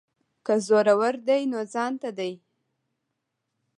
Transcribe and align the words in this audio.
که 0.45 0.53
زورور 0.67 1.13
دی 1.27 1.41
نو 1.51 1.59
ځانته 1.73 2.09
دی. 2.17 2.33